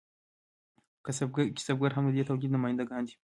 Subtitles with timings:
[1.55, 3.15] کسبګر هم د دې تولید نماینده ګان دي.